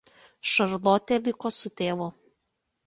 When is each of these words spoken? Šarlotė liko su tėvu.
Šarlotė 0.51 1.21
liko 1.29 1.55
su 1.59 1.73
tėvu. 1.83 2.13